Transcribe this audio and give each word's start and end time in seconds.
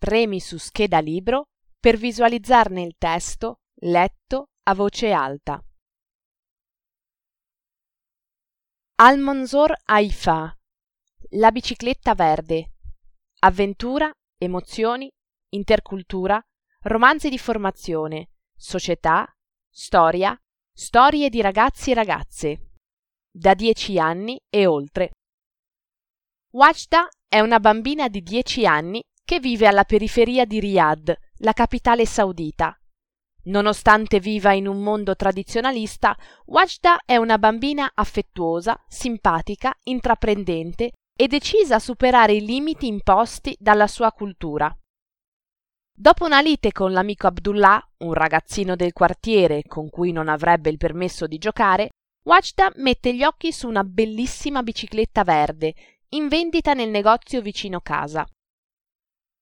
premi 0.00 0.40
su 0.40 0.56
scheda 0.56 0.98
libro 0.98 1.48
per 1.78 1.98
visualizzarne 1.98 2.82
il 2.82 2.94
testo 2.96 3.60
letto 3.82 4.46
a 4.62 4.74
voce 4.74 5.12
alta. 5.12 5.62
Almanzor 8.94 9.74
Haifa 9.84 10.56
La 11.32 11.50
bicicletta 11.52 12.14
verde 12.14 12.72
Avventura, 13.40 14.10
emozioni, 14.38 15.10
intercultura, 15.50 16.40
romanzi 16.84 17.28
di 17.28 17.38
formazione, 17.38 18.30
società, 18.56 19.30
storia, 19.70 20.34
storie 20.72 21.28
di 21.28 21.42
ragazzi 21.42 21.90
e 21.90 21.94
ragazze. 21.94 22.70
Da 23.30 23.52
dieci 23.52 23.98
anni 23.98 24.40
e 24.48 24.64
oltre. 24.64 25.10
Wajda 26.52 27.06
è 27.28 27.40
una 27.40 27.60
bambina 27.60 28.08
di 28.08 28.22
dieci 28.22 28.66
anni 28.66 29.02
che 29.30 29.38
vive 29.38 29.68
alla 29.68 29.84
periferia 29.84 30.44
di 30.44 30.58
Riyadh, 30.58 31.16
la 31.36 31.52
capitale 31.52 32.04
saudita. 32.04 32.76
Nonostante 33.44 34.18
viva 34.18 34.54
in 34.54 34.66
un 34.66 34.82
mondo 34.82 35.14
tradizionalista, 35.14 36.16
Wajda 36.46 37.02
è 37.04 37.14
una 37.14 37.38
bambina 37.38 37.92
affettuosa, 37.94 38.76
simpatica, 38.88 39.72
intraprendente 39.84 40.90
e 41.16 41.28
decisa 41.28 41.76
a 41.76 41.78
superare 41.78 42.32
i 42.32 42.44
limiti 42.44 42.88
imposti 42.88 43.56
dalla 43.60 43.86
sua 43.86 44.10
cultura. 44.10 44.76
Dopo 45.96 46.24
una 46.24 46.40
lite 46.40 46.72
con 46.72 46.90
l'amico 46.90 47.28
Abdullah, 47.28 47.80
un 47.98 48.14
ragazzino 48.14 48.74
del 48.74 48.92
quartiere 48.92 49.62
con 49.62 49.90
cui 49.90 50.10
non 50.10 50.26
avrebbe 50.26 50.70
il 50.70 50.76
permesso 50.76 51.28
di 51.28 51.38
giocare, 51.38 51.90
Wajda 52.24 52.72
mette 52.78 53.14
gli 53.14 53.22
occhi 53.22 53.52
su 53.52 53.68
una 53.68 53.84
bellissima 53.84 54.64
bicicletta 54.64 55.22
verde, 55.22 55.72
in 56.14 56.26
vendita 56.26 56.74
nel 56.74 56.90
negozio 56.90 57.40
vicino 57.40 57.78
casa. 57.80 58.26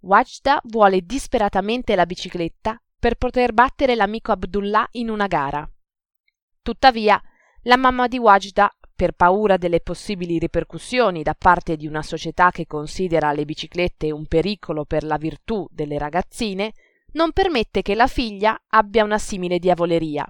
Wajda 0.00 0.60
vuole 0.64 1.00
disperatamente 1.02 1.94
la 1.94 2.06
bicicletta 2.06 2.80
per 2.98 3.16
poter 3.16 3.52
battere 3.52 3.94
l'amico 3.94 4.32
Abdullah 4.32 4.86
in 4.92 5.10
una 5.10 5.26
gara. 5.26 5.68
Tuttavia, 6.62 7.20
la 7.62 7.76
mamma 7.76 8.06
di 8.08 8.18
Wajda 8.18 8.70
per 8.96 9.12
paura 9.12 9.56
delle 9.56 9.80
possibili 9.80 10.38
ripercussioni 10.38 11.22
da 11.22 11.34
parte 11.34 11.76
di 11.76 11.86
una 11.86 12.02
società 12.02 12.50
che 12.50 12.66
considera 12.66 13.32
le 13.32 13.44
biciclette 13.44 14.10
un 14.10 14.26
pericolo 14.26 14.84
per 14.84 15.04
la 15.04 15.18
virtù 15.18 15.66
delle 15.70 15.98
ragazzine, 15.98 16.72
non 17.12 17.32
permette 17.32 17.82
che 17.82 17.94
la 17.94 18.06
figlia 18.06 18.58
abbia 18.68 19.04
una 19.04 19.18
simile 19.18 19.58
diavoleria. 19.58 20.26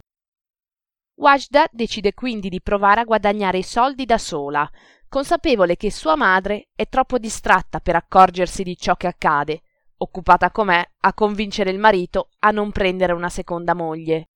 Wajda 1.19 1.69
decide 1.73 2.13
quindi 2.13 2.49
di 2.51 2.61
provare 2.61 3.01
a 3.01 3.05
guadagnare 3.05 3.59
i 3.59 3.63
soldi 3.63 4.05
da 4.05 4.19
sola, 4.19 4.69
consapevole 5.09 5.77
che 5.77 5.91
sua 5.91 6.15
madre 6.15 6.69
è 6.75 6.89
troppo 6.89 7.19
distratta 7.19 7.81
per 7.81 7.97
accorgersi 7.97 8.63
di 8.63 8.77
ciò 8.77 8.97
che 8.97 9.07
accade, 9.07 9.63
occupata 9.99 10.51
com'è 10.51 10.85
a 11.01 11.15
convincere 11.15 11.71
il 11.71 11.79
marito 11.79 12.31
a 12.41 12.51
non 12.51 12.71
prendere 12.71 13.15
una 13.15 13.31
seconda 13.31 13.73
moglie. 13.73 14.29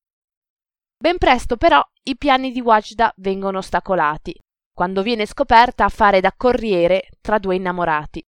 Ben 0.97 1.19
presto 1.19 1.57
però 1.57 1.83
i 2.05 2.17
piani 2.17 2.51
di 2.51 2.61
Wajda 2.61 3.13
vengono 3.17 3.59
ostacolati, 3.59 4.35
quando 4.73 5.03
viene 5.03 5.27
scoperta 5.27 5.85
a 5.85 5.91
fare 5.91 6.21
da 6.21 6.33
corriere 6.35 7.09
tra 7.21 7.39
due 7.39 7.57
innamorati. 7.57 8.25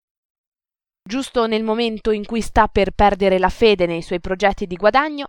Giusto 1.02 1.46
nel 1.46 1.64
momento 1.64 2.10
in 2.10 2.26
cui 2.26 2.42
sta 2.42 2.68
per 2.68 2.92
perdere 2.92 3.38
la 3.38 3.48
fede 3.48 3.86
nei 3.86 4.02
suoi 4.02 4.20
progetti 4.20 4.66
di 4.66 4.76
guadagno, 4.76 5.28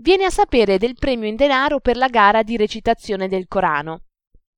viene 0.00 0.24
a 0.24 0.30
sapere 0.30 0.78
del 0.78 0.94
premio 0.94 1.28
in 1.28 1.36
denaro 1.36 1.80
per 1.80 1.96
la 1.96 2.08
gara 2.08 2.42
di 2.42 2.56
recitazione 2.56 3.28
del 3.28 3.46
Corano. 3.48 4.04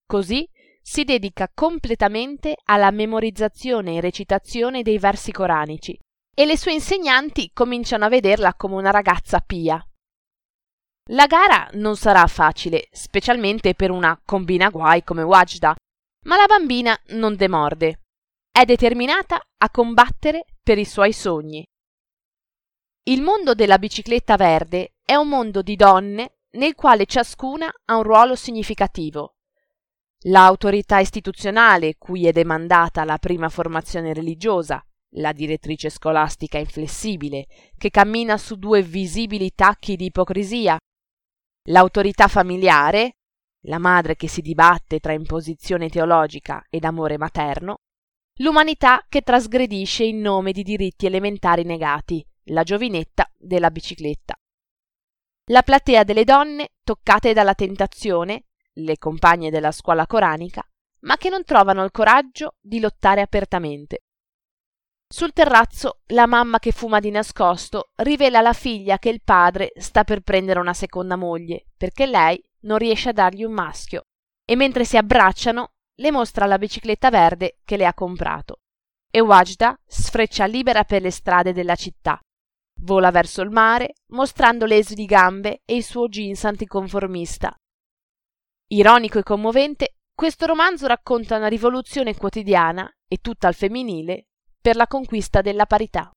Così 0.06 0.48
si 0.82 1.04
dedica 1.04 1.50
completamente 1.52 2.56
alla 2.64 2.90
memorizzazione 2.90 3.96
e 3.96 4.00
recitazione 4.00 4.82
dei 4.82 4.98
versi 4.98 5.32
coranici 5.32 5.98
e 6.36 6.44
le 6.44 6.58
sue 6.58 6.72
insegnanti 6.72 7.50
cominciano 7.54 8.04
a 8.04 8.08
vederla 8.08 8.54
come 8.54 8.74
una 8.74 8.90
ragazza 8.90 9.40
pia. 9.40 9.82
La 11.10 11.26
gara 11.26 11.68
non 11.72 11.96
sarà 11.96 12.26
facile, 12.26 12.88
specialmente 12.90 13.74
per 13.74 13.90
una 13.90 14.20
combina 14.24 14.70
guai 14.70 15.04
come 15.04 15.22
Wajda, 15.22 15.74
ma 16.24 16.36
la 16.36 16.46
bambina 16.46 16.98
non 17.08 17.36
demorde. 17.36 18.00
È 18.50 18.64
determinata 18.64 19.40
a 19.58 19.70
combattere 19.70 20.44
per 20.62 20.78
i 20.78 20.84
suoi 20.84 21.12
sogni. 21.12 21.64
Il 23.06 23.20
mondo 23.20 23.54
della 23.54 23.78
bicicletta 23.78 24.36
verde 24.36 24.94
è 25.04 25.14
un 25.14 25.28
mondo 25.28 25.62
di 25.62 25.76
donne 25.76 26.38
nel 26.52 26.74
quale 26.74 27.06
ciascuna 27.06 27.70
ha 27.84 27.96
un 27.96 28.02
ruolo 28.02 28.34
significativo. 28.34 29.36
L'autorità 30.26 31.00
istituzionale 31.00 31.96
cui 31.98 32.26
è 32.26 32.32
demandata 32.32 33.04
la 33.04 33.18
prima 33.18 33.50
formazione 33.50 34.14
religiosa, 34.14 34.82
la 35.16 35.32
direttrice 35.32 35.90
scolastica 35.90 36.56
inflessibile, 36.56 37.46
che 37.76 37.90
cammina 37.90 38.38
su 38.38 38.56
due 38.56 38.82
visibili 38.82 39.52
tacchi 39.54 39.96
di 39.96 40.06
ipocrisia, 40.06 40.78
L'autorità 41.68 42.28
familiare, 42.28 43.16
la 43.66 43.78
madre 43.78 44.16
che 44.16 44.28
si 44.28 44.42
dibatte 44.42 45.00
tra 45.00 45.14
imposizione 45.14 45.88
teologica 45.88 46.62
ed 46.68 46.84
amore 46.84 47.16
materno, 47.16 47.76
l'umanità 48.40 49.02
che 49.08 49.22
trasgredisce 49.22 50.04
in 50.04 50.20
nome 50.20 50.52
di 50.52 50.62
diritti 50.62 51.06
elementari 51.06 51.64
negati, 51.64 52.22
la 52.44 52.62
giovinetta 52.62 53.30
della 53.36 53.70
bicicletta. 53.70 54.34
La 55.50 55.62
platea 55.62 56.04
delle 56.04 56.24
donne 56.24 56.70
toccate 56.82 57.32
dalla 57.32 57.54
tentazione, 57.54 58.44
le 58.74 58.96
compagne 58.98 59.50
della 59.50 59.72
scuola 59.72 60.06
coranica, 60.06 60.66
ma 61.00 61.16
che 61.16 61.28
non 61.28 61.44
trovano 61.44 61.84
il 61.84 61.90
coraggio 61.90 62.54
di 62.60 62.80
lottare 62.80 63.20
apertamente. 63.20 64.00
Sul 65.06 65.32
terrazzo 65.32 66.00
la 66.06 66.26
mamma 66.26 66.58
che 66.58 66.72
fuma 66.72 66.98
di 66.98 67.10
nascosto 67.10 67.90
rivela 67.96 68.38
alla 68.38 68.52
figlia 68.54 68.98
che 68.98 69.10
il 69.10 69.22
padre 69.22 69.72
sta 69.76 70.02
per 70.02 70.22
prendere 70.22 70.58
una 70.58 70.74
seconda 70.74 71.14
moglie, 71.16 71.66
perché 71.76 72.06
lei 72.06 72.42
non 72.60 72.78
riesce 72.78 73.10
a 73.10 73.12
dargli 73.12 73.44
un 73.44 73.52
maschio, 73.52 74.06
e 74.44 74.56
mentre 74.56 74.84
si 74.84 74.96
abbracciano 74.96 75.72
le 75.96 76.10
mostra 76.10 76.46
la 76.46 76.58
bicicletta 76.58 77.10
verde 77.10 77.58
che 77.64 77.76
le 77.76 77.86
ha 77.86 77.94
comprato. 77.94 78.60
E 79.10 79.20
Wajda 79.20 79.78
sfreccia 79.86 80.46
libera 80.46 80.82
per 80.84 81.02
le 81.02 81.10
strade 81.10 81.52
della 81.52 81.76
città. 81.76 82.18
Vola 82.80 83.10
verso 83.10 83.42
il 83.42 83.50
mare, 83.50 83.94
mostrando 84.08 84.66
le 84.66 84.76
esili 84.76 85.06
gambe 85.06 85.62
e 85.64 85.76
il 85.76 85.84
suo 85.84 86.08
jeans 86.08 86.44
anticonformista. 86.44 87.54
Ironico 88.68 89.18
e 89.18 89.22
commovente, 89.22 89.96
questo 90.14 90.46
romanzo 90.46 90.86
racconta 90.86 91.36
una 91.36 91.48
rivoluzione 91.48 92.14
quotidiana 92.16 92.90
e 93.06 93.18
tutta 93.18 93.48
al 93.48 93.54
femminile 93.54 94.26
per 94.60 94.76
la 94.76 94.86
conquista 94.86 95.40
della 95.40 95.66
parità. 95.66 96.13